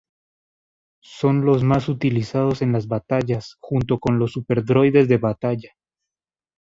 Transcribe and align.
Son 1.03 1.45
los 1.45 1.63
más 1.63 1.87
utilizados 1.87 2.63
en 2.63 2.71
las 2.71 2.87
batallas, 2.87 3.57
junto 3.59 3.99
con 3.99 4.17
los 4.17 4.31
Super 4.31 4.65
droides 4.65 5.07
de 5.07 5.17
batalla. 5.19 5.77